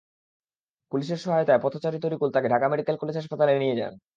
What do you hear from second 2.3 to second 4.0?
তাঁকে Dhaka medical college হাসপাতালে নিয়ে যান।